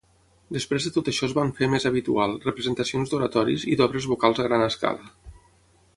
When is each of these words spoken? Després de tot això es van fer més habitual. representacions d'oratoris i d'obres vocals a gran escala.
Després 0.55 0.85
de 0.87 0.91
tot 0.95 1.11
això 1.11 1.27
es 1.27 1.35
van 1.39 1.51
fer 1.59 1.69
més 1.73 1.85
habitual. 1.89 2.33
representacions 2.47 3.13
d'oratoris 3.13 3.67
i 3.73 3.77
d'obres 3.83 4.09
vocals 4.15 4.45
a 4.45 4.49
gran 4.51 4.69
escala. 4.73 5.17